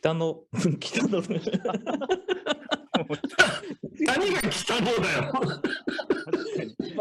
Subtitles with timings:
[0.00, 0.44] 北の、
[0.80, 1.20] 北の、
[4.00, 5.32] 何が北のだよ。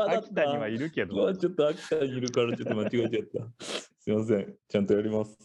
[0.10, 3.26] 秋田にはいるけうわど、ちょっと秋田にいるからちょっと間違えちゃっ
[3.58, 3.66] た。
[4.00, 4.54] すいません。
[4.68, 5.38] ちゃんとやります。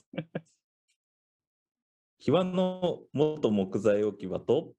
[2.19, 4.73] 際の元木材置き場と、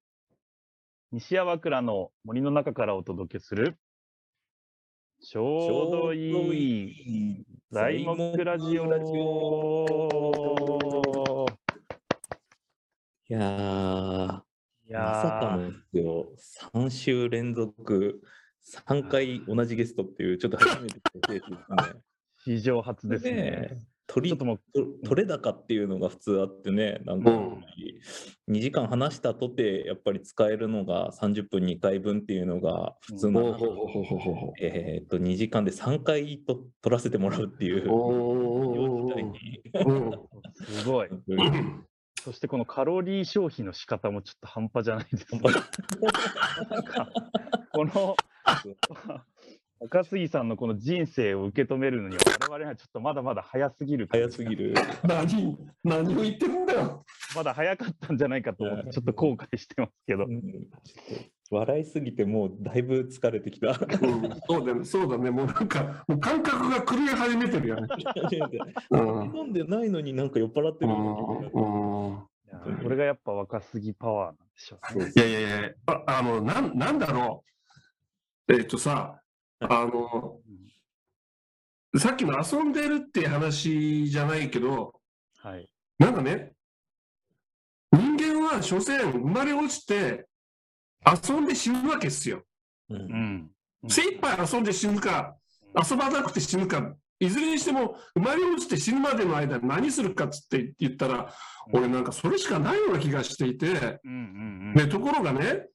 [1.14, 3.78] 西山倉の森の中からお届けする、
[5.21, 10.75] ちょうどいい材木ラジオ。
[13.28, 14.41] いやー、
[14.88, 16.27] いやまさかーのですよ。
[16.73, 18.22] 3週連続、
[18.88, 21.58] 3回同じゲストっていう、ちょっと初めてのケースですね。
[22.45, 23.31] 史上初ですね。
[23.34, 24.59] ね取り取
[25.23, 27.66] れ高っていうのが普通あってね、なんか、うん
[28.48, 37.88] 2時間話したとて、やっぱり使えるのが30分2回分っていうのが普通なので、ほうほうほうほうほうほうえーっと、2時間で3回と取らせてもらうっていう、す
[40.86, 41.09] ごい。
[42.26, 45.42] そしてこのカロリー消費の仕方もちょっと半端じゃないですね。
[46.72, 47.08] なんか
[47.72, 48.16] この
[49.80, 54.73] 赤杉さんのこの人生を受け止めるのには我々はちょっとまだまだ早すぎる早すぎる。
[55.04, 57.06] 何、何を言ってるんだよ。
[57.36, 60.28] まだ早かったんじゃないかと思ってちょっと後悔してますけどう。
[60.28, 60.42] ん
[61.52, 63.68] 笑いすぎてもうだいぶ疲れてきた。
[63.68, 63.78] うん、
[64.48, 67.88] そうだね、そうだね、もうなんか、もう感覚が狂い始めてるよね。
[68.90, 69.38] うん。
[69.38, 72.30] 飲んでないのになんか酔っ払ってるよ
[72.86, 75.12] うれがやっぱ若杉パワーなんでしょうね。
[75.16, 77.44] いやいやいや、ああの、なん、なんだろ
[78.48, 78.54] う。
[78.54, 79.20] えっ、とさ、
[79.60, 80.40] あの、
[81.98, 84.94] さっきの遊んでるっていう話じゃないけど、
[85.38, 85.70] はい。
[86.00, 86.54] なんかね、
[87.92, 90.28] 人間は所詮生まれ落ちて
[91.06, 92.42] 遊んで死ぬわけですよ。
[92.89, 93.89] うんうん。
[93.89, 95.36] 精一杯遊んで死ぬか、
[95.89, 101.33] 遊ばなくて死ぬか、いずれにしても生まれ落ちて死ぬまでの間何するかっつって言ったら、
[101.72, 104.73] 俺なんかそれしかないような気がしていて、うんうんうん。
[104.76, 105.67] でところがね、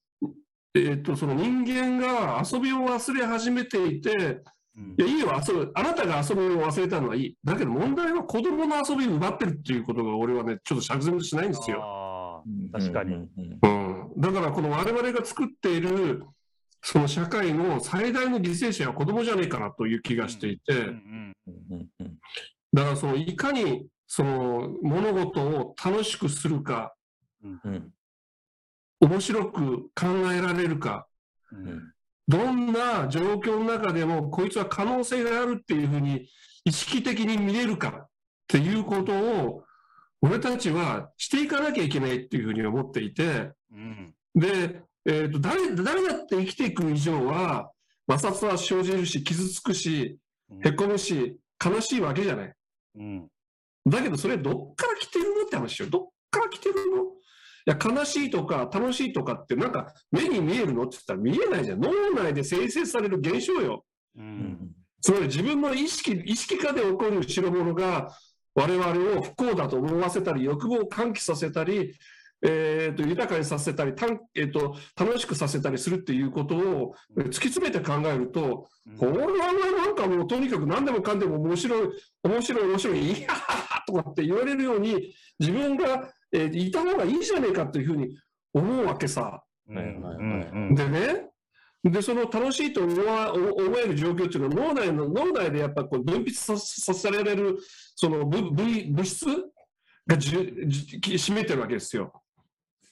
[0.73, 7.37] えー、とその人間が遊びを忘れ始めていて、うんいやいいよ遊ぶ、あなたが遊びを忘れたのはいい。
[7.43, 12.43] だけど問題は子供の遊びを奪ってるっていうことが俺はね、ちょっと釈然としないんですよ。
[12.71, 13.15] 確かに。
[13.15, 13.29] うん、
[14.21, 16.23] だからこの我々が作っている
[16.83, 20.73] その社会の最大の犠牲者は子供じゃねえかなという気がしていて、
[22.73, 26.93] だからそのいかにその物事を楽しくするか、
[27.43, 27.91] うん。
[28.99, 31.07] 面白く考えられるか、
[32.27, 36.27] どんな状況の中でもこいつは可能性があるっていうふうに
[36.65, 38.09] 意識的に見れるかっ
[38.47, 39.63] ていうことを
[40.21, 47.71] 俺たちはしていかなきゃいけないっていうふうに思っていて、うんで、えーと誰誰だって生きていく以上は
[48.09, 50.17] 摩擦は生じるし傷つくし
[50.49, 52.53] うんへこむし悲しいわけじゃない。
[52.97, 53.27] うん
[53.87, 55.89] だけどそれどっから来てるのって話よ。
[55.89, 57.03] どっから来てるの？
[57.03, 57.07] い
[57.65, 61.79] や悲しいとか楽しいとかってなんか目に見えるのって言ったら見えないじゃん。
[61.79, 63.85] 脳内で生成される現象よ。
[64.15, 64.71] ううんん
[65.01, 68.15] つまり自分の意識意識下で起こる代物が
[68.55, 71.93] 我々を不幸だと思わせたり欲望を喚起させたり、
[72.43, 78.67] えー、と豊かにさせたり、たんえー、と楽しくさせたりするっていうことをえー突き詰めて考えると、
[78.97, 81.89] これはなんかもうとにかく何でもかんでも面白い、
[82.23, 88.17] 面白い、面白い、いやーとかって言われるように、自分が、えーいた方がいいじゃねえかというふうに
[88.53, 89.43] 思うわけさ。
[89.69, 89.77] うん。
[89.77, 90.75] はいはいはいうん。
[90.75, 91.30] でね、
[91.83, 97.57] でその楽しいと思わ思える状況っていうのは脳内の脳内でやっぱこう分泌ささせられる
[97.95, 99.25] その物物物質
[100.05, 102.21] がじ占めてるわけですよ。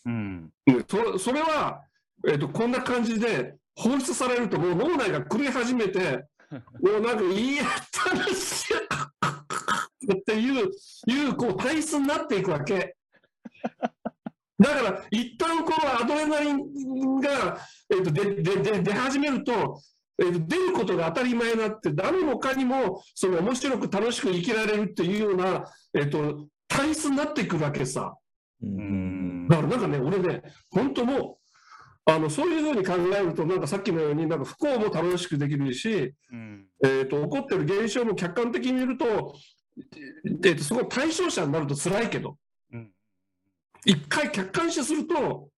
[0.05, 1.83] うんうんそそれは、
[2.27, 6.25] えっとこんな感じで放出されるともう脳内が狂い始めて
[6.81, 7.63] もうなんかいや
[8.11, 8.73] 楽しい
[10.17, 10.71] っていう
[11.07, 12.95] いうこう体質になっていくわけ。
[14.59, 17.57] だから一旦このアドレナリンが、
[17.89, 19.81] えっとででで出始めると、
[20.21, 28.15] えっと出ることが当たり前になって誰も他にもその面白く楽しく生きられるっていうような、えっと体質になっていくわけさ。
[28.61, 29.47] うん。
[29.47, 31.39] だからなんかね、俺ね、本当も
[32.07, 36.67] う、あのそういうふうに考えると、なんかさっきのように、なんか不幸も楽しくできるし、うん。
[36.83, 39.35] えー、と起こってる現象も客観的に見ると、
[40.43, 42.35] えー、とそこ対象者になると辛いけど、うん
[43.85, 45.49] 一回客観視すると、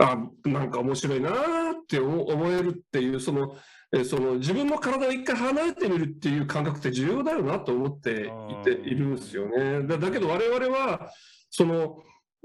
[0.00, 1.32] あなんか面白いなー
[1.72, 3.56] って思思えるっていう、その、
[3.92, 9.82] えーその自分の体を一回離れてみるっていう感覚って重要だよなと思っていているんですよね。
[9.82, 11.10] だだけど我々は、
[11.50, 12.02] その、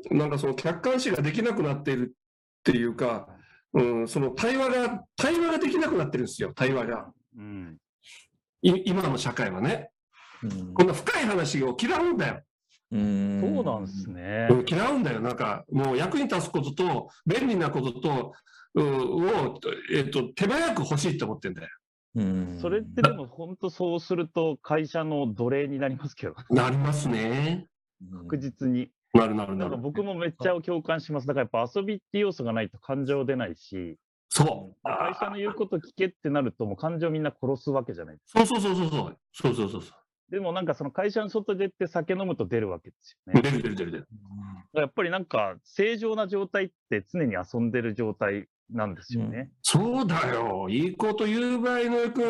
[0.10, 3.28] なんかその客観視ができなくなっているっていうか、
[3.74, 7.12] うん、その対話が、対話ができなくなってるんですよ、対話が。
[7.38, 7.78] うん
[8.62, 9.90] い今の社会はね。
[10.44, 12.42] うんこんな深い話を嫌うんだよ。
[12.92, 14.48] うんそうなんですね。
[14.52, 15.20] うん嫌うんだよ。
[15.20, 18.34] なんか、もう役に立つことと、便利なことと、
[18.76, 19.60] うんを、
[19.94, 21.70] えっと、手早く欲しいと思ってんだよ。
[22.16, 27.68] うんそれってでも本当そうすると会社の奴隷になりますけど、なりますね。
[28.24, 28.90] 確実に。
[29.14, 29.84] なるなるなかなんる。
[29.84, 31.28] 僕もめっちゃ共感します。
[31.28, 33.98] だからやっぱ遊びって要素がないと感情出ないし、
[34.30, 34.78] そう。
[34.84, 38.46] 会社の言うこと聞けってなるともう感情みんな殺すわけじゃないですか。
[38.46, 39.18] そうそうそうそうそう。
[39.34, 39.94] そうそうそうそ
[40.30, 43.36] でもなんかその会社の外出て酒飲むと出るわけですよう。
[43.36, 43.42] ね。
[43.42, 44.08] 出る出る出る出る。
[44.74, 49.52] やっぱりなんか正常な状態って常に遊んでる状態なんですよね。
[49.62, 50.68] そうだよ。
[50.70, 52.24] いいこと言うばい、井上君。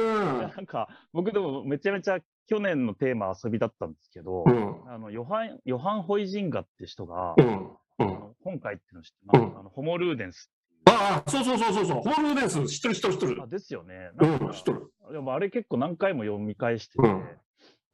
[0.55, 4.93] なんか僕でもめちゃめちゃ去年のテーマ遊びだったんですけど、うん。
[4.93, 7.45] あのヨハンヨハン・ホイジンガって人が、うん。
[7.45, 7.75] うん。
[7.99, 10.51] あの本書いてるの知ってます、うんあのホモ・ルーデンス。
[10.87, 12.01] ああ、そうそうそうそうそう。
[12.01, 13.47] ホールデンス、知ってる知ってる知ってるあ。
[13.47, 14.11] ですよね。
[14.19, 14.91] うん、なんか知ってる。
[15.11, 17.25] でもあれ結構何回も読み返してて、うん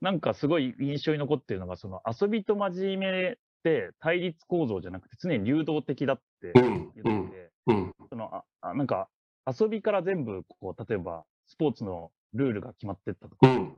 [0.01, 7.93] なんかすごい印象に残ってるのが、その遊びと真面目って対立構造じゃなくて常に流動的だってうん、言ってて、うん、うん。
[8.09, 9.07] そのああなんか
[9.45, 13.75] 遊びから全部こう、例えばスポーツのルールが決まってったとか、うん。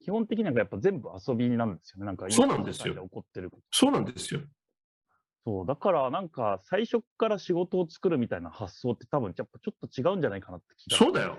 [0.00, 2.06] 基本的にはやっぱ全部遊びなんですよね。
[2.06, 3.62] なんか今そうなんですよ社会起こってること。
[3.70, 4.40] そうなんですよ。
[5.44, 11.38] そう、だからなんか最初から仕事を作るみたいな発想って多分やっぱちょっと違うんじゃないかなって気がそうだよ。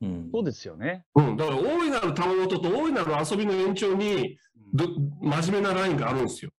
[0.00, 1.04] うんそうですよね。
[1.14, 1.36] うん。
[1.36, 4.38] だから、大いなる賜物と大いなる遊びの延長に、
[4.72, 4.86] ど
[5.20, 6.50] 真面目なラインがあるんですよ。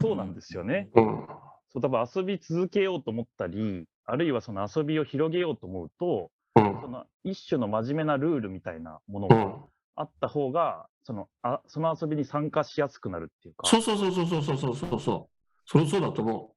[0.00, 0.88] そうなんですよね。
[0.94, 1.26] うん。
[1.72, 6.88] そう、多分遊び続けようと思ったり、あるいはその遊びを広げようと思うと、うんそ。
[6.88, 9.54] の一種の真面目なルールみたいなものがうん。
[9.96, 15.36] あった方が、そのあその遊びに参加しやすくなるっていうか、そうそうそうそうそうそうそうそう。
[15.66, 16.55] そうそうだと思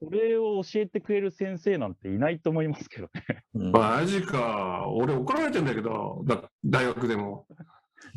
[0.00, 3.44] それを教えてくれる先生なんていないと思いますけどね。
[3.54, 3.70] うんう。
[3.72, 4.86] マジか。
[4.88, 7.46] 俺怒られてんだけど、だ大学でも。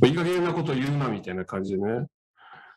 [0.06, 2.08] いい加減なこと言うなみたいな感じでね。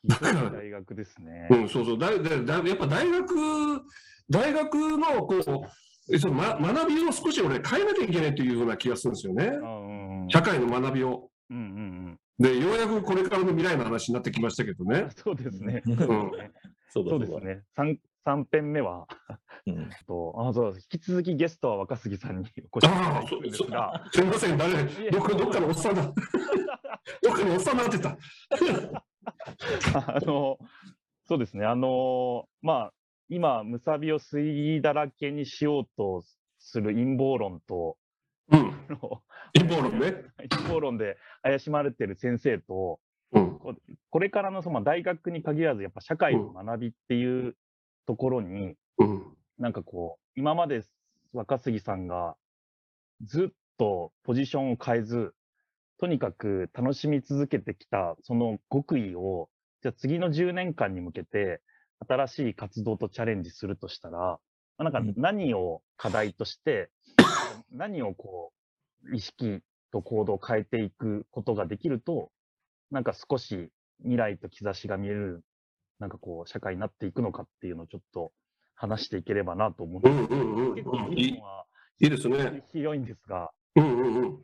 [0.02, 1.49] ひどい大学ですね。
[1.50, 1.99] うん、そうそう。
[1.99, 3.82] だだだやっぱ大学、
[4.29, 9.46] 大学のこう、その、ま、学びを少し俺変えなきゃいけないというような気がするんですよね。
[9.46, 11.31] あうんうん社会の学びを。
[11.50, 15.11] うんうんで、ようやくこれからの未来の話になってきましたけどねうん。。
[15.11, 15.82] そうですね。
[15.87, 16.31] うんうん。
[16.88, 17.32] そうだそうです。
[17.40, 17.61] ね。
[18.22, 19.06] 3, 三編目は、
[19.66, 26.02] うんとあそう引き続きゲストは若杉さんにお越しいただいてるんですが、すみません、誰、どっかどっかのおっさんだ。
[26.02, 28.19] どっかのおっさんになってた。
[30.16, 30.58] あの、
[31.24, 32.92] そうですね、あの、まあ、
[33.28, 36.22] 今、むさびを吸いだらけにしようと
[36.58, 37.96] する陰謀論と、
[38.50, 38.72] うん。
[39.54, 40.12] 陰謀論ね。
[40.50, 43.00] 陰謀論で怪しまれてる先生と、
[43.32, 43.58] うん。
[44.10, 47.56] これからのそのまあ大学に限らず、やっぱ社会の学びっていう
[48.06, 49.37] ところに、うん。
[49.58, 50.82] なんかこう、今まで
[51.32, 52.37] 若杉さんが
[53.25, 55.34] ずっとポジションを変えず、
[55.99, 59.49] とにかく楽しみ続けてきたその極意を、
[59.82, 61.60] じゃあ次の10年間に向けて
[62.08, 64.38] 新しい活動とチャレンジするとしたら、ま
[64.78, 66.90] あなんかうん何を課題として、
[67.70, 68.52] 何をこ
[69.05, 69.60] う、意識
[69.93, 72.31] と行動を変えていくことができると、
[72.90, 73.70] なんか少し
[74.00, 75.43] 未来と兆しが見える、
[76.02, 78.32] なんかこう、社会になっていくのかっていうのをちょっと
[78.75, 81.64] 話していければなと思うんですうんうんうん結構議論は
[82.00, 82.64] いいですね。
[82.72, 84.38] 広いんですが、うんうんうん。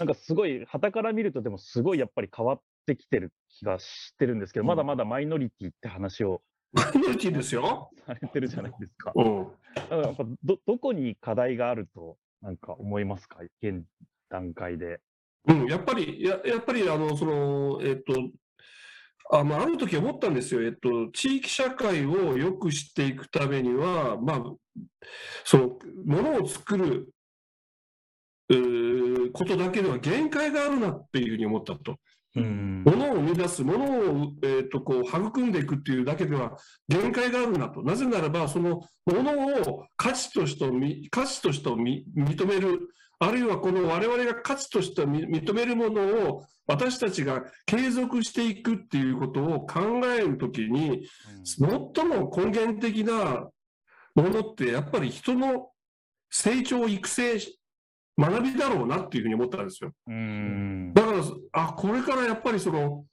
[0.00, 6.42] なんかすごい、傍から見るとでもすごいやっぱり変わってきてる気がしてるんですけど、うんまだまだマイノリティって話を
[6.72, 7.90] マイノリティですよ。
[8.04, 9.12] されてるじゃないですか。
[9.14, 9.46] うん。
[9.76, 13.38] だからやっぱど、どこに課題があるとなんか思いますか？
[13.62, 13.84] 現
[14.28, 15.00] 段階で。
[15.46, 18.14] うん、やっぱり、ややっぱり、あの、その、えっと、
[19.34, 20.62] あまあ、ある時思ったんですよ。
[20.62, 24.42] えっと、地域社会を良くしていくためには、まあ、
[25.44, 27.08] その、ものを作る、
[28.50, 31.96] うーことだけでは限界があるなっていうふうに思ったと。
[32.34, 33.84] うんものを生み出す、もの
[34.24, 36.56] を、えっとこう育んでいくっていうだけでは
[36.88, 37.82] 限界があるなと。
[37.82, 42.88] なぜならば、そのものを価値としてみ価値としてみ認める、
[43.22, 51.06] あるいはこの我々が価値としてみ認めるものを私たちが継続していくっていうことを考えるときに、
[51.44, 51.60] 最
[52.04, 53.48] も根源的な
[54.14, 55.70] ものってやっぱり人の
[56.30, 57.38] 成長、育成、
[58.18, 59.92] 学びだろうなっていうふうに思ったんですよ。
[60.08, 60.92] うん。
[60.92, 63.04] だから、あ、これからやっぱりその、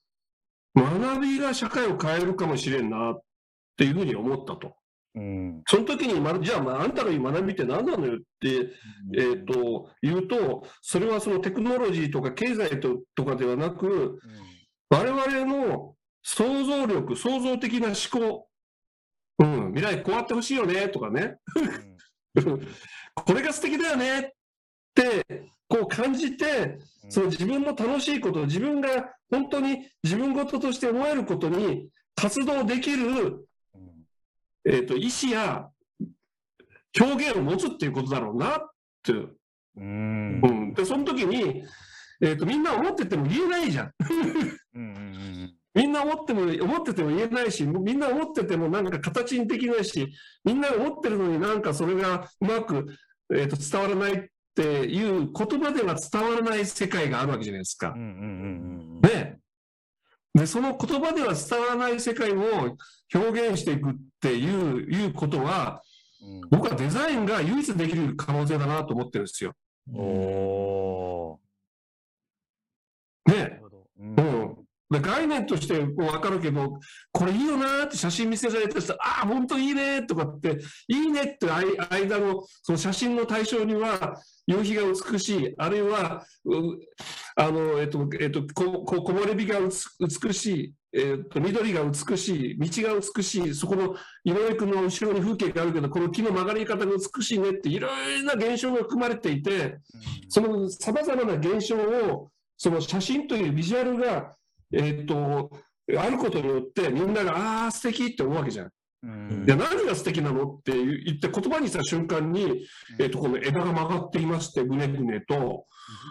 [0.75, 3.22] 学びが社会を変えるかもしれんなっ
[3.78, 4.75] ていうふうに思ったと。
[5.16, 5.63] うん。
[5.68, 8.70] その時に、まじゃあ、まあ、あんたが言う学びって何なのよって、
[9.18, 14.20] えっ、と、言うと、それはそのテクノロジーとか経済ととかではなく、
[14.89, 18.48] 我々の想像力、創造的な思考、
[19.39, 21.38] うん、未来こうやってほしいよねとかね、
[23.16, 24.32] これが素敵だよねっ
[24.94, 25.25] て、
[25.68, 33.49] こう感じて、その自分の楽しいこと、自分が本当に自分事として思えることに活動できる、うん
[34.66, 35.70] えっ、と、意思や
[37.00, 38.70] 表現を持つっていうことだろうなっ
[39.04, 39.13] て。
[39.13, 40.74] うんうん。
[40.74, 41.63] で、その時に、
[42.22, 43.94] えっ、と、みんな思ってても言えないじゃん。
[44.75, 50.08] うんうんみんな思っても、思ってても言えないし、みんな思っててもなんか形にできないし、
[50.44, 52.88] みんな思ってるのになんかそれがうまく、
[53.32, 54.25] えー、と伝わらないっ
[54.56, 58.04] ていう言葉では伝わらない世界があるわけじゃないですかうんう。
[58.04, 59.39] んうんね。
[60.33, 62.77] で、その言葉では伝わらない世界を
[63.13, 65.89] 表現していくっていういうことは、うん
[66.50, 69.53] 僕はデザインが唯一できる可能性だなと思ってるんですよ。
[69.88, 71.39] うんお
[73.25, 73.39] ねー。
[73.39, 74.15] なるほどうん
[74.89, 76.79] 概念としてこう分かるけど、
[77.12, 84.15] これいいよなーって写真見せられた人ああ、本当いいねとかって、いいねって間間のその写真の対象には、
[84.48, 86.79] 夕日が美しい、あるいは、う
[87.36, 99.77] あの、えっと、えっと、ここ木漏れ日が美しい、えっと、緑が美しい、道が美しい、そこの井上君の後ろに風景があるけど、この木の曲がり方が美しいねって、いろいろな現象が含まれていて、
[100.29, 104.36] そのさまざまな現象を、その写真というビジュアルが、
[104.73, 105.49] えっと、
[105.97, 108.69] あることによって、みんなが、ああー、素敵って思うわけじゃん。
[109.01, 112.65] うんいや、何が素敵なのって言って、言葉にした瞬間に、
[112.99, 115.65] えっと、この枝が曲がっていまして、ぐねぐねと、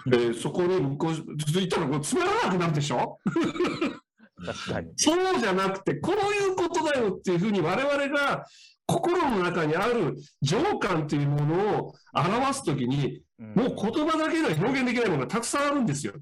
[0.06, 3.18] えーそこにこう続いたら、こうつまらなくなるでしょ？
[4.96, 8.46] そうじゃなくて、こういうことだよっていうふうに、我々が
[8.86, 16.14] 心の中にある情感というものを表すときに、もう言葉だけでは表現できないものがたくさんあるんですよ。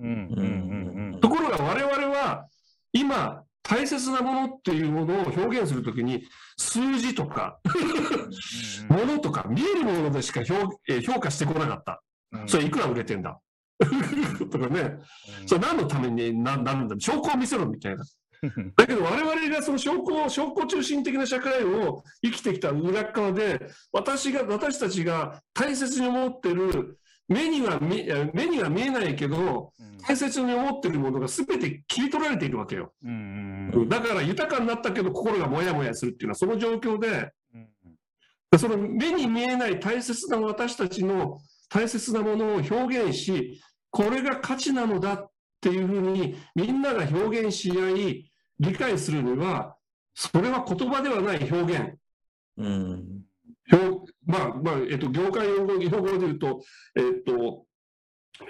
[0.00, 2.48] うんうんうんところが我々は
[2.92, 6.24] 今大切なものっていうものを表現するときに
[6.56, 10.54] 数字とかうんものとか見えるものでしか評,、
[11.20, 12.02] 価してこなかった。
[12.32, 12.48] うん。
[12.48, 13.40] それいくら売れてんだ。
[14.50, 14.98] とかね。
[15.46, 16.96] それ何のためにななんだ。
[16.98, 18.04] 証拠を見せろみたいな。
[18.76, 26.98] だけど我々がその証拠を証拠中心的な社会を生きてきた裏側で私が私たちが大切に思ってる
[27.28, 29.72] 目には見え目には見えないけど
[30.06, 32.92] 大切に思ってるものが全て切り取られているわけよ。
[33.02, 37.32] うんうんだから豊かになったけど心がモヤモヤするっていうのはその状況で。
[37.54, 38.58] うん。
[38.58, 41.38] その目に見えない大切な私たちの
[41.68, 49.76] 大切なものを表現しこれが価値なのだっていうふうにみんなが表現し合い理解するには
[50.14, 51.98] それは言葉ではない表現。
[52.58, 53.22] うん。
[53.72, 56.62] 表まあまあえっと業界用語用語で言うと
[56.96, 57.66] えっと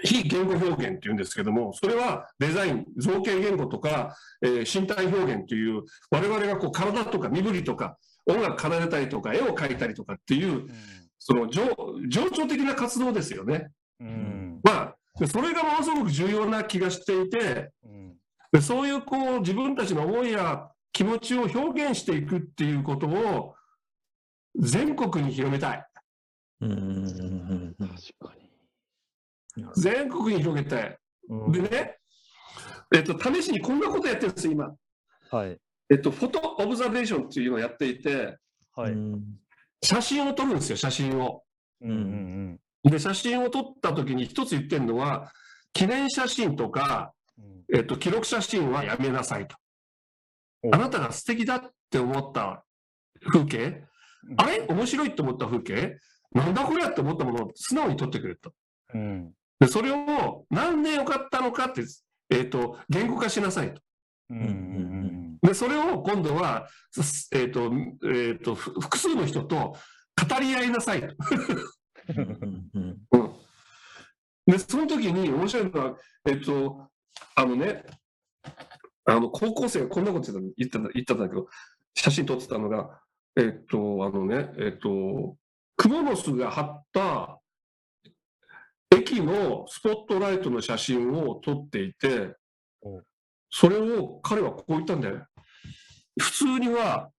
[0.03, 10.67] 非言語表現っていうんですけども、それはデザイン、造形言語とか、えー身体表現という、我々がこう体とか身振りとか、音楽奏でたりとか、絵を描いたりとかっていう、
[11.19, 11.63] その情
[12.09, 13.69] 情緒的な活動ですよね。
[13.99, 14.59] うん。
[14.63, 18.15] まあ、でそれがものすごく重要な気がしていて、うん。
[18.51, 23.54] でそういうこう自分たちの思いや気持ちを表現していくっていうことを
[24.59, 25.85] 全国に広めたい。
[26.61, 28.33] うんうんうんうん確か
[29.57, 29.65] に。
[29.75, 30.97] 全国に広げたい。
[31.29, 31.97] うんでね、
[32.93, 34.75] えっと、試しにこんなことやってるんですよ、今。
[35.31, 35.57] はい。
[35.89, 38.37] えっと、フォトオブザベーションっていうのをやっていて、
[38.75, 38.91] はい。
[38.91, 39.23] うんうん
[39.83, 41.43] 写真を撮るんですよ、写真を。
[41.81, 45.31] うんで、写真を撮った時に一つ言ってるのは、
[45.73, 49.57] 記念写真とか、うんえっと、記録写真はやめなさいと。
[50.63, 52.65] おあなたが素敵だって思った
[53.31, 53.87] 風景、うん
[54.37, 54.65] あれ？
[54.67, 55.97] 面白いって思った風景？
[56.33, 56.85] なんだこれ？
[56.85, 58.51] って思ったものを素直に撮ってくれと。
[58.93, 59.31] うん。
[59.59, 61.83] で、それを何でよかったのかって、
[62.29, 63.81] えっと、言語化しなさいと。
[64.29, 65.15] うんうん
[65.45, 67.71] で、それを今度は、すえっ、と、
[68.11, 69.75] えっ、と、ふ複数の人と
[70.29, 71.07] 語り合いなさいと。
[74.47, 76.89] で、その時に面白いのは、えっ、と、
[77.35, 77.85] あのね、
[79.05, 81.47] あの、高校生がこんなこと言ってた言ってたんだけど、
[81.95, 82.99] 写真撮ってたのが、
[83.37, 85.35] えっ、と、あのね、えっ、と、
[85.75, 87.39] クモの巣が張った
[88.95, 92.35] 駅のスポットライトの写真を撮っていて
[92.81, 93.01] お、
[93.49, 95.25] それを彼はこう言ったんだよ。
[96.19, 97.09] 普通には、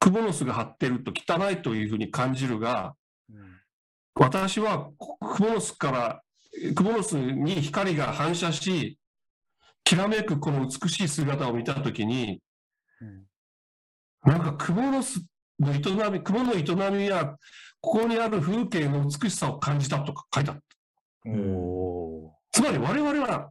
[0.00, 2.94] クモの巣が張ってると汚いというふうに感じるが、
[4.14, 6.22] 私はクモの巣から、
[6.74, 8.98] クモの巣に光が反射し、
[9.84, 12.40] きらめくこの美しい姿を見たときに、
[13.00, 13.27] うん
[14.24, 15.20] なんかクモの巣
[15.60, 17.36] の営み、クモの営みや、
[17.80, 20.62] ここにある風景の美しさを感じたとか書いてあった。
[22.52, 23.50] つまり我々は、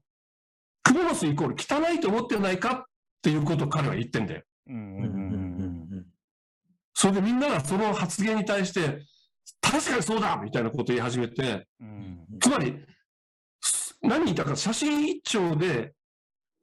[0.83, 2.83] クモの巣イコール汚いと思ってないかっ
[3.21, 4.41] ていうことを彼は言ってんだよ。
[4.69, 4.79] ーうん。
[4.79, 5.03] うん。
[5.03, 5.11] うん。
[5.91, 6.05] うん。
[6.93, 9.05] それでみんながその発言に対して、
[9.61, 12.25] 確かにそうだみたいなことを言い始めて、うん。
[12.41, 12.75] つまり、
[13.61, 15.93] す何だから写真一丁で、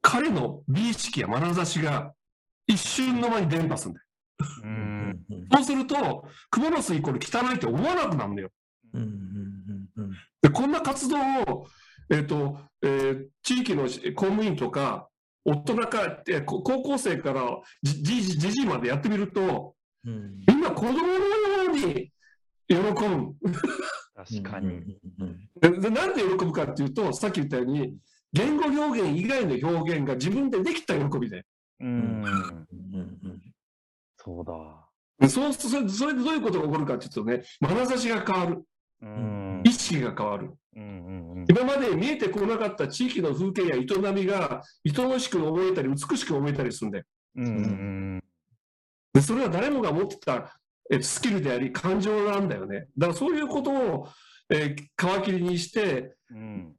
[0.01, 2.13] 彼の美意識や眼差しが
[2.67, 4.05] 一瞬の間に伝播するんだよ。
[4.63, 4.67] う。
[4.67, 8.49] うんんそうすると、クモの巣イコール汚いって思わなくなるんだよ。
[8.93, 9.07] うんうん
[9.97, 11.67] うんで、こんな活動を、
[12.09, 15.09] えっ、と、えー地域の公務員とか、
[15.43, 17.43] 大人か、えーこ高校生から
[17.83, 22.11] じじじじまでやってみると、うんみんな子供のように
[22.67, 23.35] 喜ぶ。
[24.15, 24.97] 確かに。
[25.19, 27.95] うんででなんで喜ぶかっていうと、さっき言ったように、
[28.33, 31.45] 言語表現以外の表現が自分でできた喜びで。
[31.79, 32.25] ううんん。
[32.25, 33.41] うん
[34.17, 34.53] そうだ。
[35.19, 38.63] でそうそれそれでどういうことが起こるかっていうとね、眼差しが変わる、
[39.01, 39.61] うん。
[39.63, 40.53] 意識が変わる。
[40.75, 41.45] うんうんうん。
[41.47, 44.61] 今まで見えてこなかった地域の風景や営みが、
[44.97, 47.05] 愛おしく思えたり、美しく思えたりするんだよ。
[47.35, 48.23] うんうん
[49.13, 50.59] でそれは誰もが持ってた
[50.91, 52.87] えスキルであり、感情なんだよね。
[52.97, 54.09] だからそういうことを、
[54.49, 56.75] えー皮切りにして、うん。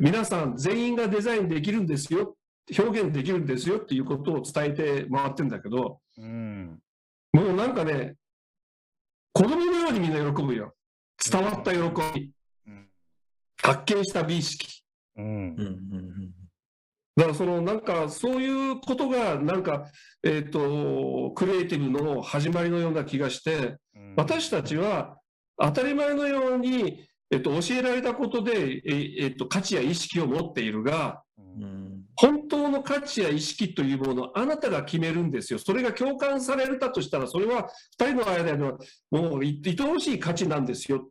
[0.00, 2.36] 皆さん全員がデザインできるんですよ、
[2.78, 6.78] 表現できるんですよっていうことを伝えて回ってるんだけど、うん。
[7.32, 8.16] もうなんかね、
[9.32, 10.74] 子供のようにみんな喜ぶよ。
[11.30, 11.78] 伝わった喜
[12.14, 12.30] び、
[12.66, 12.88] うん。
[13.62, 14.82] 発見した美意識。
[15.16, 16.30] うんうんうん
[17.16, 19.86] だからそのなんかそういうことがなんか、
[20.24, 24.14] えっとクリエイティブの始まりのような気がしてうん。
[24.16, 25.16] 私たちは
[25.56, 31.83] 当たり前のように、えっと教えられたことで、ええっと価値や意識を持っているがうんうん
[32.16, 35.58] 本当の価値や意識というものをあなたが決めるんですよ。
[35.58, 37.68] それが共感されたとしたらそれは
[37.98, 38.78] 2人の間では
[39.10, 41.08] もうい愛おしい価値なんですよっ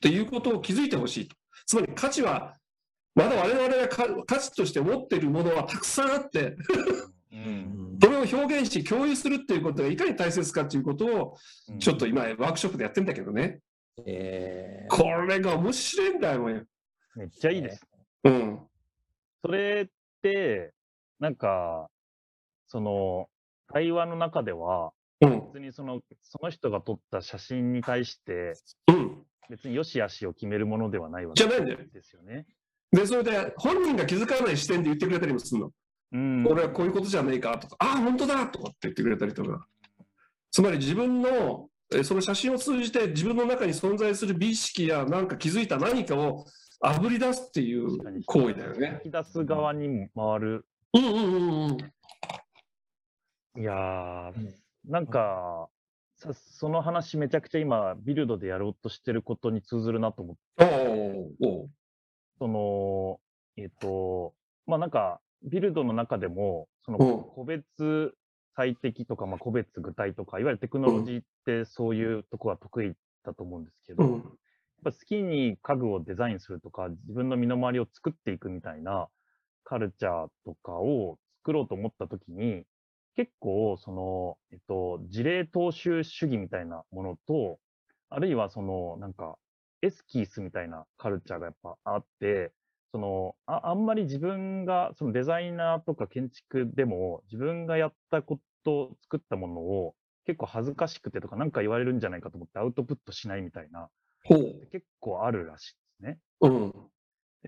[0.00, 1.36] ていうことを気づいてほしいと。
[1.66, 2.54] つまり価値は
[3.14, 6.56] まだ我々がか価値として持っているものはたくさんあって
[8.00, 11.36] それを表現し共有するっていうことがいかに大切かということを
[11.68, 13.60] うんちょっと今ワークショップでやってるんだけどね。
[14.06, 16.42] えーこれが面白いんだよ。
[17.14, 17.86] めっちゃいいです。
[18.24, 18.60] うん。
[19.44, 19.88] それ
[21.18, 21.88] なんか、
[22.68, 23.28] その、
[23.72, 25.46] 対話の中では、うん。
[25.52, 28.54] 別にその、その人が撮った写真に対して、
[28.88, 29.22] うん。
[29.48, 31.78] 別に良し悪しを決めるものではないわけじゃないんだよ。
[31.92, 32.46] ですよね。
[32.90, 35.70] で、それで本人が気づかない視点で言ってくれたりもするの。
[36.12, 36.46] うん。
[36.46, 39.66] 俺はこういうことじゃねえかとか、ああ、本当だとかって言ってくれたりとか。
[40.50, 46.46] つまり自分の、えその写真を通じて自分の中に存在する美意識やなんか気づいた何かを
[46.84, 49.00] あぶり出すっていう行為だよね。
[49.04, 50.66] 引き出す側にも回る。
[50.92, 51.76] うんうんうん
[53.54, 53.60] うん。
[53.60, 54.54] いやーうん、
[54.90, 55.68] なんか、
[56.16, 61.70] さその話めちゃくちゃ今、ビルドでやろうとしてることに通ずるなと思って、
[62.38, 63.20] その、
[63.56, 64.34] えっ、と、
[64.66, 68.14] まあなんか、ビルドの中でも、そのうん個別
[68.56, 74.20] 最適とか、まあ、個別具体とか、いわゆるテクノロジーってそういうとこが得意だと思うんですけど、
[74.82, 79.08] ぱ好きに家具をデザインするとか、自分の身の回りを作っていくみたいな
[79.64, 82.64] カルチャーとかを作ろうと思ったときに、
[83.16, 87.58] 結構、その、えっと、事例踏襲主義みたいなものと、
[88.08, 89.36] あるいはその、なんか、
[89.82, 92.52] エスキースみたいなカルチャーがやっぱあって、
[92.92, 103.90] その、ああんまり自分が、そのデザイナーとか建築でも、自分がやったこと、作ったものを結構恥ずかしくてとか、なんか言われるんじゃないかと思ってアウトプットしないみたいな、
[104.24, 104.66] ほう。
[104.70, 106.18] 結構あるらしいですね。
[106.40, 106.72] うん。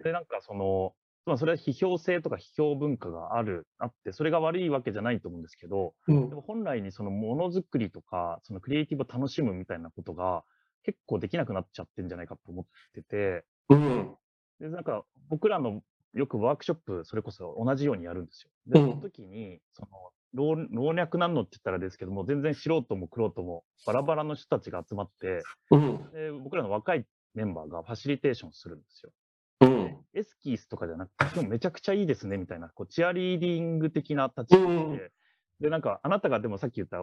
[0.02, 0.94] で、なんかその、
[1.26, 10.44] まあそれは批評性とか批評文化がある、あって、それが悪いわけじゃないと思うんですけど、うんでも本来にそのものづくりとか、そのクリエイティブを楽しむみたいなことが
[10.82, 14.14] 結構できなくなっちゃってんじゃないかと思ってて、うん。
[14.60, 15.82] で、なんか僕らの
[16.12, 18.50] よくワークショップ、それこそ同じようにやるんですよ。
[18.66, 19.88] で、うんその時に、その、
[20.34, 26.10] 老老若男女って言ったらですけども、全然素人も玄人もバラバラの人たちが集まって、うん。
[26.12, 29.12] で僕らの若いメンバーがファシリテーションするんですよ。
[29.60, 30.04] うん。
[30.14, 35.12] エスキースとかじゃなくて、めちゃくちゃいいですね、みたいな、こう、チアリーディング的な立ち位置で、
[35.60, 36.98] で、なんか、あなたがでもさっき言った、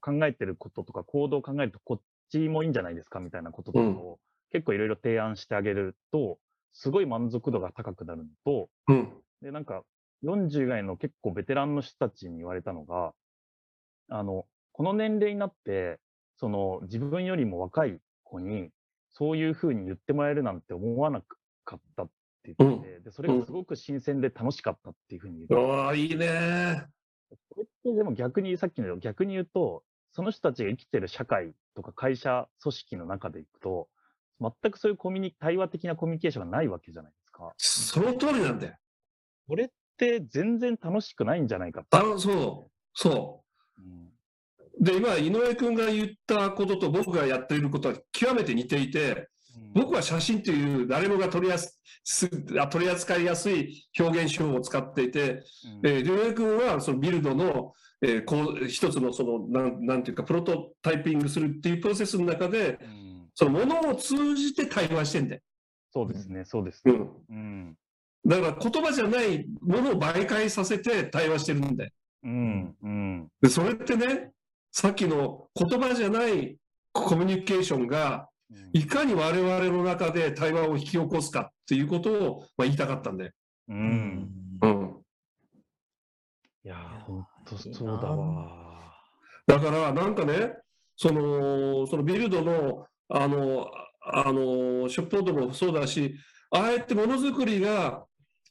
[0.00, 2.00] 考えてることとか、行動を考えると、こっ
[2.30, 4.18] ちもいいんじゃないですか、みたいなこととかを、
[4.50, 6.38] 結構いろいろ提案してあげると、
[6.72, 9.12] すごい満足度が高くなるのと、うん。
[9.42, 9.84] で、なんか、
[10.24, 13.12] 40以外の結構ベテランの人たちに言われたのが、
[14.08, 15.98] あの、この年齢になって、
[16.36, 18.70] その、自分よりも若い子に、
[19.10, 21.20] そういうふうに言ってもらえるなんて思わな
[21.64, 22.06] かったっ
[22.42, 26.86] て言ってて、で、それがすごく新鮮で楽しかったっていうふうに言ってて、ああ、いいね。
[27.50, 33.88] これってでも逆に、さっきの逆に言うと、その人たちが生きてる社会とか会社、組織の中でいくと、
[34.40, 37.52] 全くそういうコミュニ、対話的なコミュニケーションがないわけじゃないですか。
[37.56, 38.74] その通りなんだよ。
[39.48, 39.68] これっ
[39.98, 41.84] て全然楽しくないんじゃないか。
[41.90, 42.70] あそう。
[42.94, 43.42] そ
[43.78, 44.08] うん
[44.80, 44.84] う。
[44.84, 49.28] で、今、井上君が言ったことと僕がやっていることは極めて似ていて、
[49.74, 52.28] 僕は写真という誰もが取りやすす
[52.70, 55.40] 取り扱いやすい表現手法を使っていて、うん
[55.84, 65.40] えー、竜兵君はそのビルドの、えーこう一つのそのなんなんていうかプロトタイピングするっていうプロセスの中でうんそのものを通じて対話してんだよ。
[65.92, 66.94] そうですね、そうですね。
[66.94, 67.76] うん、うん。
[68.26, 71.90] だから言葉じゃないものを媒介させて対話してるんだよ。
[72.24, 72.76] うん。
[72.82, 73.28] うん。
[73.40, 74.30] でそれってね
[74.72, 76.56] さっきの言葉じゃない
[76.92, 78.28] コミュニケーションが
[78.72, 83.24] いかに我々の中で対話を引き起こすかっていうことを、まあ、言いたかったんで。
[83.24, 83.32] う。
[83.68, 84.58] うんん。
[84.62, 84.96] うん、
[86.64, 88.68] いやー、いやーほんとそうだわ。
[89.46, 90.52] だからなんかね
[90.96, 93.70] そのそのビルドのあの
[94.02, 96.14] あのショップロードもそうだし
[96.50, 98.04] ああやってものづくりが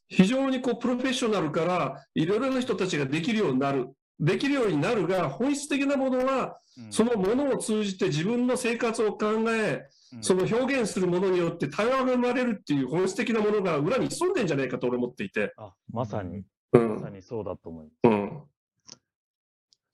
[0.07, 3.89] 非常にこうプロフェッショナルからいろいろな人たちができるようになる。
[4.19, 6.91] できるようになるが本質的なものはうん。
[6.91, 9.83] そのものを通じて自分の生活を考え
[10.13, 10.23] うん。
[10.23, 15.53] その表現するものによって対話が生まれるっていう本質的なものが裏に潜んでんじゃないかと俺思っていて。
[15.57, 16.95] あ、まさに、うん。
[16.95, 18.13] まさにそうだと思います。
[18.13, 18.43] うん、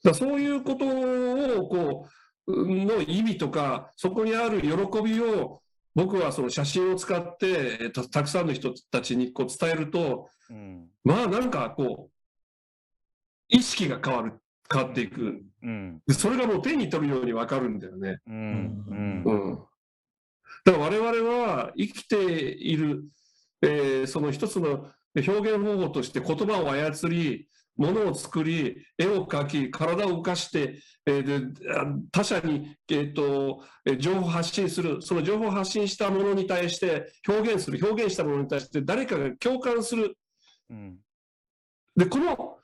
[0.03, 2.09] だそういうことをこう
[2.47, 4.69] の意味とかそこにある喜
[5.01, 5.61] びを
[5.95, 10.89] 僕はその写真を使ってえっとたくさんの人たちにこう伝えるとうん。
[11.03, 12.11] まあなんかこう
[13.49, 14.33] 意識が変わる
[14.71, 16.01] 変わっていくうん。
[16.07, 18.19] でそれがもう手に取るように分かるんだよね。
[18.27, 18.85] うん。
[18.87, 19.33] うんう。
[19.53, 19.59] ん、
[20.65, 23.03] だから我々は生きている、
[23.61, 31.53] えーその一つの表現方法として言葉を操り、ものを作り、絵を描き、体を動かして、えー
[32.11, 40.17] 他者に、えーとえー情報を発信する、その情報を発信したものに対して表現する、表現したものに対して誰かが共感する。
[40.69, 40.97] うん。
[41.95, 42.57] で、この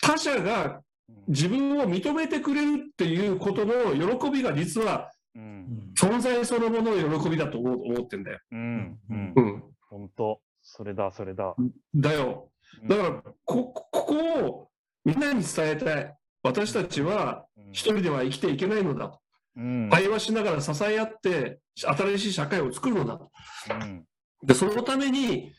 [0.00, 0.82] 他者が
[1.28, 5.92] 自分を認めてくれるっていうことの喜びが実はうん。
[5.98, 8.38] 存在そのものの喜びだと思ってんだよ。
[8.50, 8.98] うん。
[9.08, 9.40] うんう。
[9.40, 9.62] ん。
[9.88, 11.54] 本当、それだ、それだ。
[11.94, 12.51] だよ。
[12.84, 14.14] だから、こ、ここ
[14.46, 14.68] を
[15.04, 16.16] みんなに伝えたい。
[16.44, 19.20] 私たちはうん、一人では生きていけないのだと。
[19.56, 19.88] うん。
[19.90, 23.30] 対話しながら支え合って、新しい社会を作るのだと。
[23.70, 24.04] うん。
[24.42, 25.52] で、そのために、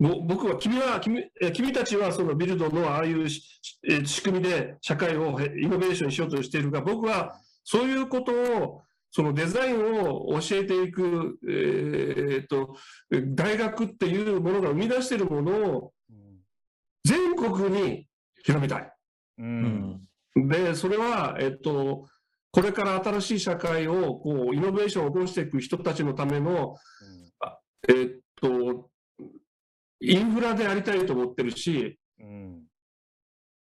[0.00, 12.76] ぼ僕は、君は、君え君たちはそのビルドのああいう仕組みで社会をえイノベーションしようとしているが、僕はそういうことを、そのデザインを教えていく、えーっと、
[13.34, 15.92] 大学っていうものが生み出しているものを
[17.04, 18.06] 全国に
[18.42, 18.92] 広めたい。
[19.38, 19.42] う。
[19.42, 20.00] うん
[20.36, 20.48] ん。
[20.48, 22.06] で、それは、えっと、
[22.50, 26.76] これから新しい社会をこうイノベーションを起こしていく人たちのための、
[27.88, 28.90] えっと、
[30.00, 32.62] インフラでありたいと思ってるし、うん。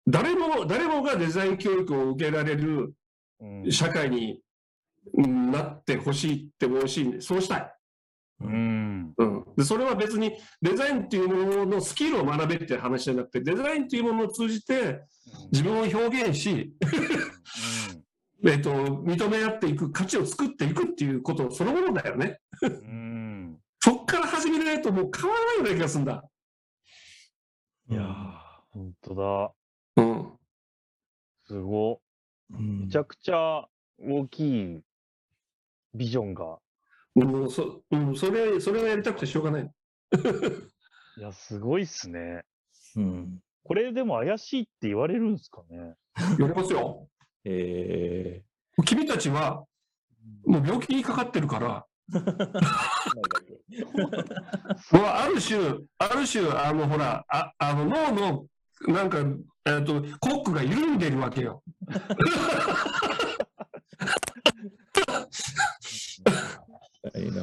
[0.06, 2.94] 誰も、誰もがデザイン教育を受けられる
[3.40, 3.72] うん。
[3.72, 4.40] 社会に
[5.12, 7.74] うんなってほしいって思うし、そうしたい。
[8.40, 9.14] うん。
[9.16, 15.02] うん、でそれは別にデザインっていうもののスキルを学べっていう話じゃなくて、デザインっていうものを通じて
[15.52, 16.74] 自分を表現し、
[18.46, 22.40] えっと、認め合っていく、価値を作っていくっていうことそのものだよね。
[22.62, 22.70] うん。
[22.70, 23.58] うん。
[23.80, 26.24] そっから始めないともう変わらないような気がするんだ。
[27.90, 28.34] いやー、
[28.70, 29.52] 本当だ。
[29.96, 30.32] うん。
[31.46, 32.00] すご。
[32.50, 33.66] うんめちゃくちゃ
[33.98, 34.82] 大きい
[35.94, 36.58] ビジョンが。
[37.14, 39.70] もうそうん、それ、それがやりたくてしょうがない。
[41.16, 42.42] いや、すごいっすね。
[42.96, 43.40] うん。
[43.62, 45.94] これでも怪しいって言われるんですかね？
[46.38, 47.08] やりますよ。
[47.44, 48.42] え
[48.84, 49.64] 君たちは、
[50.44, 52.14] もう病気にかかってるから、ー。
[54.96, 55.58] もうある種、
[55.98, 58.46] ある種、あの、ほら、ああの脳の、
[58.88, 59.18] なんか、
[59.66, 61.62] えっと、コックが緩んでるわけよ。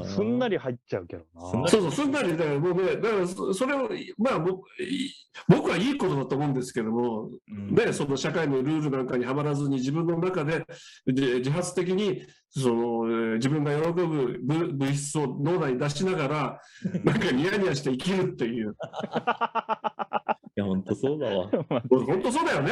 [0.06, 1.50] すんなり入っちゃうけどな。
[1.50, 5.13] すんなりそうそう、すんなりだから、もうね、だからそそれを、まあ僕、い
[5.47, 10.65] 僕はいいことだと思うんですけども、うんね、その社会のルールなんかにはまらずに自分の中で
[11.06, 16.62] で自発的にそのえー自分が喜ぶ物物質を脳内に出しながら、
[17.04, 18.76] なんかニヤニヤして生きるっていう。
[20.58, 21.50] いや、本当そうだわ。
[21.89, 22.71] 本当そうだよね。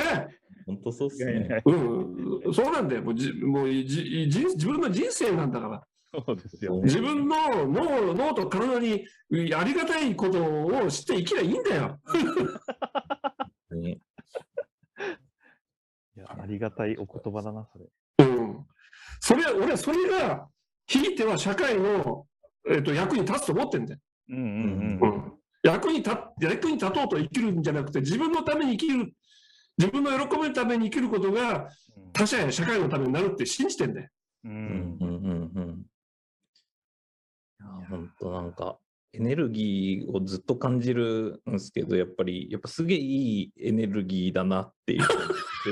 [0.66, 1.62] 本当そうっすね。
[1.66, 3.04] うん、そうなんだよ。
[3.04, 5.84] もうじもうじじ自分の人生なんだから。
[6.14, 6.82] そうですよね。
[6.84, 9.06] 自分の脳脳と体に
[9.56, 12.00] ありがたいことを知って生きりゃいいんだよ。
[13.72, 14.00] ね
[16.18, 17.86] いや、ありがたいお言葉だな、それ。
[18.28, 18.66] うん。
[19.20, 20.50] それは、俺はそれが、
[20.88, 22.26] ひいては社会の、
[22.68, 24.00] えっと役に立つと思ってんだよ。
[24.30, 25.18] うんうんううん。
[25.18, 25.34] ん。
[25.62, 29.14] 役に立役に立とうと生きるんじゃなくて、自分のために生きる、
[29.78, 31.70] 自分の喜びのために生きることが
[32.14, 34.10] 他者や社会のためになるって信じてんだよ。
[34.46, 35.69] ううんんうんうんうん。
[37.90, 38.78] 本当なんか、
[39.14, 45.18] エネルギーをずっと感じるんですけど、やっぱり、やっぱすげえいいエネルギーだなっていう感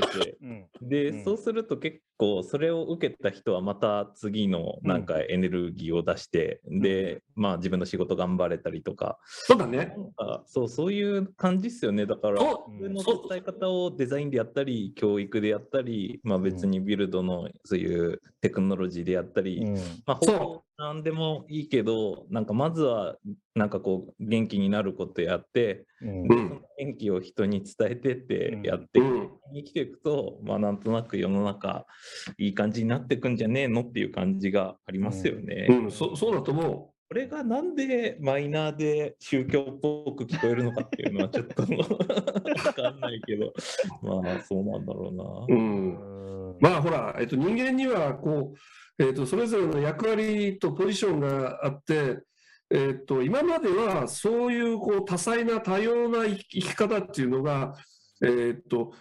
[0.02, 0.38] じてて。
[0.42, 0.88] うん。
[0.88, 9.94] で、うんそうすると結構それを受けた人はまた次のなんかエネルギーを出して、で、まあ自分の仕事頑張れたりとか、そうだね。
[10.46, 12.04] そう、そういう感じっすよね。
[12.04, 19.74] だから、自分の伝え方をデザインでやったり、教育でやったり、まあ別にビルドのそういうテクノロジーでやったり、うん。
[20.04, 20.20] まあ、
[20.76, 23.16] 何でもいいけど、なんかまずは、
[23.54, 26.62] なんかこう、元気になることやって、うん。
[26.78, 29.30] 元気を人に伝えてってやって、うん。
[29.54, 31.86] 生きていくと、まあなんとなく世の中、
[32.38, 35.66] いい感じになっていくんじゃねえのっていう感じがありますよね。
[35.70, 41.62] うん、そそうだと思これがなんでマイナーで宗教っぽく聞こえるのかっていうのはちょっと
[42.66, 43.54] わかんないけど、
[44.02, 45.24] まあそうなんだろうな。
[45.24, 45.46] う。
[45.48, 45.98] うん。
[46.12, 46.28] うん
[46.60, 48.54] まあほら、えっと、人間にはこ
[48.98, 52.20] う、えっと、それぞれの役割とポジションがあって、
[52.70, 57.74] えっと、今まではそういうこう多彩な多様な生き生き方っていうのが、
[58.22, 58.92] えっと、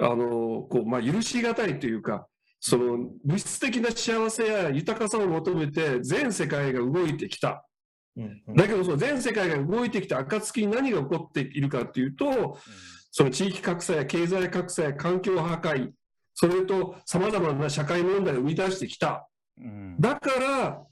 [0.00, 2.26] あのこうまあ、許しがたいというか、
[2.60, 7.64] その物質的な幸せや豊かさを求めて全世界が動いてきた。
[8.54, 12.58] だけど、その全世界が動いてきた暁に何が起こっているかというと、
[13.10, 15.90] その地域格差や経済格差や環境破壊、
[16.34, 19.28] それと様々な社会問題を生み出してきた。
[19.58, 19.96] うん。
[19.98, 20.82] だから、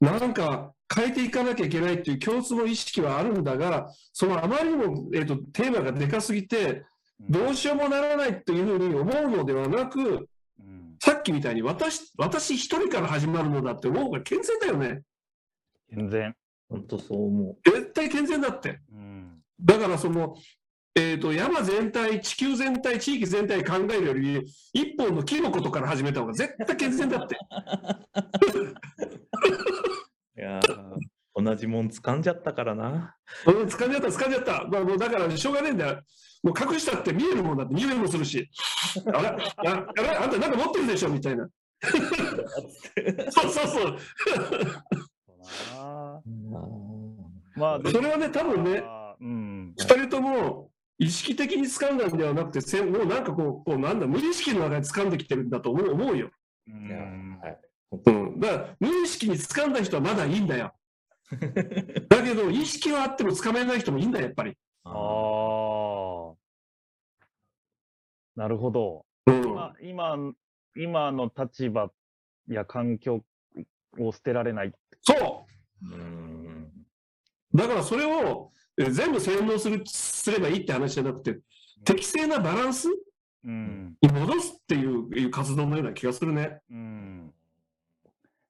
[0.00, 6.84] なんか変えていかなきゃいけないっていう共通の意識はあるんだが、そのあまりにも、えー、とテーマがでかすぎて、
[7.20, 10.26] どうしようもならないというふうに思うのではなく、うん。
[11.00, 15.02] さっきみたいに私私一人から始まるのだって思うが健全だよね。
[15.90, 16.34] 全然。
[16.68, 18.80] 本当そう思絶対健全だって。
[18.92, 19.40] うん。
[19.60, 20.36] だからその、
[20.94, 27.36] えー、と山全体、地球全体、地域全体考えるより、一本の木のことから始めた方が絶対健全だって。
[30.36, 30.40] う。
[30.40, 30.96] いやー
[31.34, 33.16] 同じもん掴んじゃったからな。
[33.46, 34.68] うん、掴んじゃった、掴んじゃった。
[34.68, 36.02] まあ、もうだからしょうがねえんだよ。
[36.42, 38.48] もう隠したって見えるもんだって、見えもするし。
[39.12, 39.28] あれ？
[39.28, 40.08] ああれ？
[40.10, 41.08] あんたなんか持ってるでしょ？
[41.08, 41.48] みたいな。
[43.30, 43.98] そうそうそう。
[47.56, 48.82] まあ、でそれはね、多分ね、
[49.20, 49.74] うん。
[49.78, 56.30] 二人とも意識的に掴んだんではなくて、せもうなんかこう、こうなんだ、無意識の中で掴んできてるんだと思う思うよ。
[56.68, 57.58] うんはい
[58.06, 58.40] うん。
[58.40, 60.72] だから、無意識に掴んだ人はまだいいんだよ。
[62.08, 64.56] だけど、意識はあっても掴めない人もいいんだよ、やっぱり。
[64.84, 64.94] ああ。
[68.40, 69.04] なるほど。
[69.26, 69.54] うん。
[69.54, 70.16] まあ、今、
[70.74, 71.90] 今の立場
[72.48, 73.22] や環境
[73.98, 74.72] を捨てられない。
[75.02, 75.46] そ
[75.86, 76.70] ううん
[77.54, 81.38] だからそれをえー全部洗脳するすればいいって話じゃなくて、
[81.84, 82.88] 適正なバランス
[83.44, 83.96] うん。
[84.00, 86.60] に戻すっていういう活動のような気がするね。
[86.70, 87.34] うん。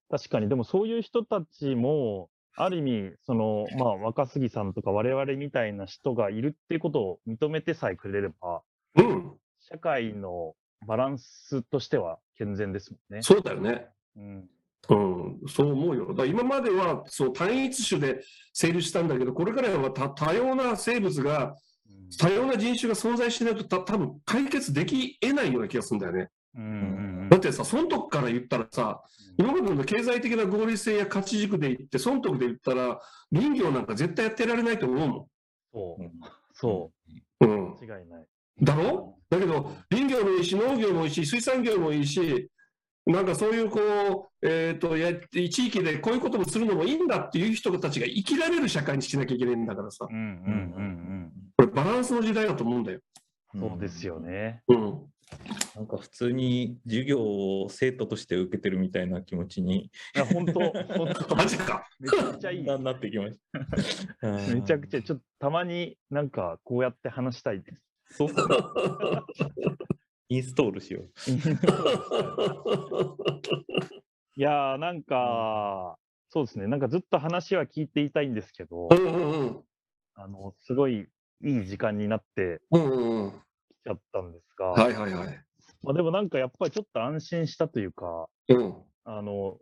[0.09, 8.63] 確かに、でもそういう人たちも、ある意味、その、まあ、若杉さんとか我々みたいな人がいるっていうことを認めてさえくれれば、
[8.97, 9.40] うん、
[9.71, 10.55] 社会の
[10.87, 13.23] バランスとしては健全ですもんね。
[13.23, 13.87] そうだよね。
[14.17, 14.49] うん。
[14.89, 16.15] うん、そう思うよ。
[16.15, 21.55] だ今まではそう単一種で成立したんだけど、これからは多多様な生物が、
[22.19, 26.29] 多様な人種が存在しないとた多分解決でき得ないような気がするんだよね。
[26.57, 26.65] うん。
[26.65, 26.67] う
[27.27, 27.29] ん。
[27.29, 29.01] だってさ、損得から言ったらさ、
[29.39, 33.01] 今までの経済的な合理性や価値軸で言って、損得で言ったら、
[33.33, 35.29] 林業なんか絶対やってられないと思うも
[35.73, 36.07] そうう。
[36.07, 36.13] ん
[36.53, 36.91] そ
[37.45, 37.47] ん。
[37.47, 37.77] うんう。。
[37.81, 38.27] 間違いない。
[38.63, 39.19] だろ？
[39.31, 42.51] だけど、林業もいいし、農業もいいし、水産業もいいし、
[43.07, 50.17] なんかそういうこう、えっ、とや、地域でこういうこともするのもいいんだっていう人たちが生きられる社会にしなきゃいけないんだからさ、うん。
[50.17, 51.33] うん。
[51.57, 53.01] これバランスの時代だと思うんだよ。
[53.55, 53.61] うん。
[53.61, 54.21] そうですよ。
[54.21, 54.63] ね。
[54.69, 55.11] うん。
[55.77, 60.61] なんか普通に授業を生徒として受けてるみたいな気持ちにいや、本当
[60.99, 61.89] 本当マジか。
[62.01, 62.65] めちゃくちゃいい。
[62.67, 63.39] なってきまし
[64.21, 64.29] た。
[64.29, 67.90] うんめちゃくちゃ、ちょっとたまになんかこうやって話したいです。
[68.11, 68.29] そう。
[70.29, 71.07] インストールしよう。
[74.37, 79.65] いやー、なんか、そうですね、なんかずっと話は聞いていたいんですけどう、んうんうん。
[80.15, 81.09] あの、すごい
[81.43, 82.61] いい時間になって。
[82.71, 82.77] き
[83.83, 85.45] ちゃったんですが、はいはいはい。
[85.83, 88.75] まあ、でもなんかやっぱりちょっと安心したというか、うん。
[89.05, 89.59] あの、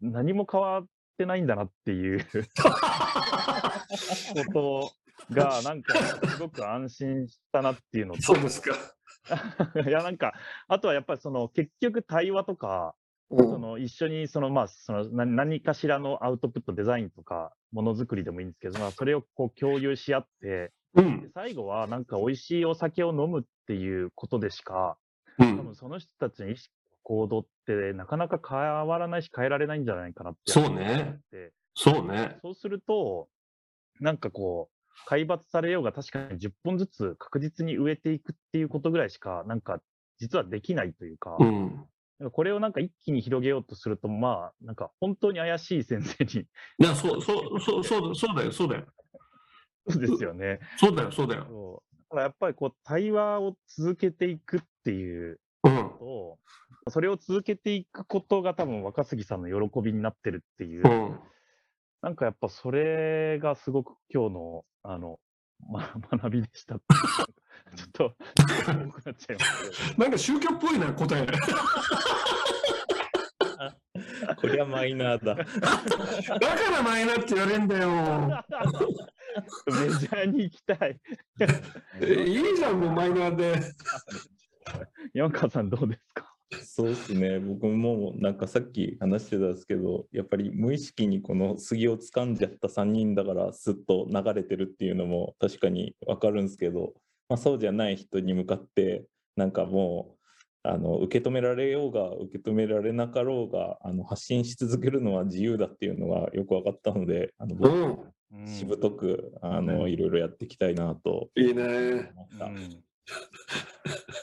[0.00, 0.86] 何も変わっ
[1.18, 2.24] てないんだなっていう
[4.52, 4.92] こと
[5.30, 8.74] が、なんかすごく安心したなっていうのと、そうですか。
[9.86, 10.32] いや、なんか、
[10.68, 12.94] あとはやっぱりその結局対話とか、
[13.30, 13.48] うん。
[13.48, 21.30] その一緒にその、まあ、その何何かしらのアウトプット、デザインとか、ものづくりでもいいんですけど、まあ、それをこう共有し合って、でうん。
[21.32, 24.98] 最後はなんか美味しいお酒を飲むっていうことでしか、
[25.38, 25.74] うん多分。
[25.76, 32.38] その人たちの意識、行動ってなかなか変わらないし変えられないんじゃないかなってそうね思ってそうね。
[32.42, 33.28] そうすると、
[34.00, 39.80] なんかこう、海抜されようが確かに10本ずつ確実に植えていくっていうことぐらいしか、なんか
[40.18, 41.86] 実はできないというか、うん。
[42.32, 46.46] これをなんか一気に広げようとすると、まあ、なんか本当に怪しい先生に、
[46.78, 48.86] いや、そう、そう、そう、そうそうだよ、そうだよ。
[49.88, 50.60] そうですよね。
[50.76, 51.82] そうだよ、そうだよ。
[52.10, 55.90] だからやっぱりこう対話を続けていくっていううん。
[55.98, 56.38] と、
[56.88, 61.20] それを続けていくことが多分若杉さんの喜びになってるっていう、うん。
[62.02, 65.18] なんかやっぱそれがすごく今日の、あの、
[65.70, 66.76] ま、 学びでした。
[66.76, 66.82] ちょ
[67.86, 70.02] っと、多くなっちゃいますけど。
[70.02, 71.26] なんか宗教っぽいな、答え。
[74.36, 75.34] こりゃマイナーだ。
[75.34, 77.90] だからマイナーって言われんだよ。
[79.66, 80.98] メジャーに行きたい。
[82.00, 83.60] えいいじゃん、もうマイナーで。
[85.12, 86.29] 山川さんどうですか？
[86.62, 96.94] そうですね、僕もなんかさっき話してたんですけど、やっぱり無意識にこの杉を掴んじゃった3人だから、すっと流れてるっていうのも確かにわかるんですけど、
[97.28, 99.04] まあ、そうじゃない人に向かって、
[99.36, 100.20] なんかもう、
[100.62, 107.82] あの受け止められようが受け止められなかろうがあの発信し続けるのは自由だっていうのがよく分かったのであのう僕ん。
[108.32, 112.12] うんしぶとくあの、うんいろいろやっていきたいなといいね。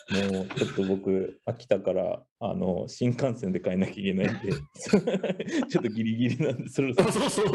[0.10, 4.54] もうちょっと僕、秋田からあの新幹線で帰んなきゃいけないんで、
[5.68, 7.48] ちょっとギリギリなんで、そろそろあ、そうそう。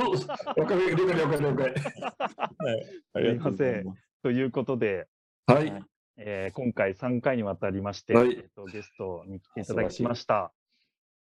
[0.56, 1.64] 了解、了解、了解、了解。
[1.64, 4.02] はい、ありがとうございます。
[4.22, 5.08] ということで、
[5.46, 5.84] はい。
[6.18, 10.52] えー今回3回にわたりまして、はいえっとゲストに来ていただきました。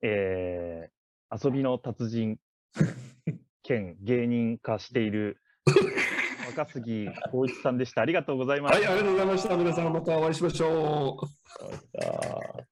[0.02, 1.02] えー
[1.34, 2.38] 遊びの達人
[3.62, 5.38] 兼芸人化している
[6.56, 8.02] 若杉光一さんでした。
[8.02, 8.74] ありがとうございます。
[8.74, 9.56] はい、ありがとうございました。
[9.56, 12.71] 皆さん、またお会いしましょう。